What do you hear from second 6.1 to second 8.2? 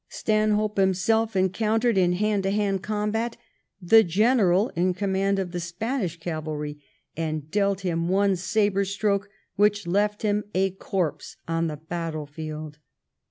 cavalry, and dealt him